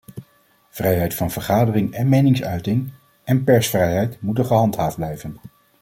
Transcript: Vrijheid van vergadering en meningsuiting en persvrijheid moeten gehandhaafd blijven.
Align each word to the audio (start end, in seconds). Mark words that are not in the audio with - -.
Vrijheid 0.69 1.13
van 1.13 1.31
vergadering 1.31 1.93
en 1.93 2.09
meningsuiting 2.09 2.91
en 3.23 3.43
persvrijheid 3.43 4.21
moeten 4.21 4.45
gehandhaafd 4.45 4.95
blijven. 4.95 5.37